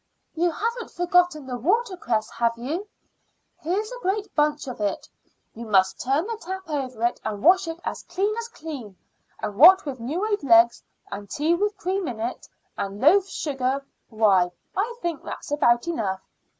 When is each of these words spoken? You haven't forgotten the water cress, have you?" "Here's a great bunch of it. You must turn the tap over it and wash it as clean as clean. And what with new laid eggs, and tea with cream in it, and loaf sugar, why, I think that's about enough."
You 0.33 0.49
haven't 0.49 0.89
forgotten 0.89 1.45
the 1.45 1.59
water 1.59 1.95
cress, 1.95 2.27
have 2.31 2.57
you?" 2.57 2.87
"Here's 3.59 3.91
a 3.91 3.99
great 3.99 4.33
bunch 4.33 4.65
of 4.67 4.81
it. 4.81 5.07
You 5.53 5.67
must 5.67 6.01
turn 6.01 6.25
the 6.25 6.37
tap 6.41 6.67
over 6.67 7.03
it 7.05 7.21
and 7.23 7.43
wash 7.43 7.67
it 7.67 7.79
as 7.85 8.01
clean 8.01 8.35
as 8.37 8.47
clean. 8.47 8.97
And 9.43 9.57
what 9.57 9.85
with 9.85 9.99
new 9.99 10.23
laid 10.27 10.43
eggs, 10.43 10.81
and 11.11 11.29
tea 11.29 11.53
with 11.53 11.77
cream 11.77 12.07
in 12.07 12.19
it, 12.19 12.47
and 12.75 12.99
loaf 12.99 13.27
sugar, 13.27 13.85
why, 14.09 14.49
I 14.75 14.95
think 15.03 15.21
that's 15.23 15.51
about 15.51 15.87
enough." 15.87 16.23